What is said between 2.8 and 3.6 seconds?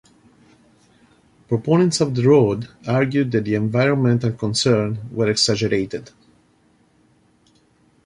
argued that the